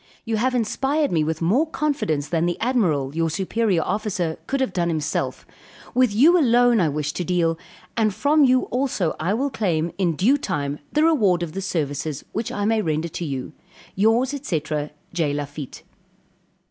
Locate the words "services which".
11.61-12.51